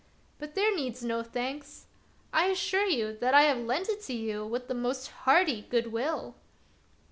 [0.39, 1.85] But there needs no thanks;
[2.33, 6.33] I assure you that I have lent it you with the most hearty good will."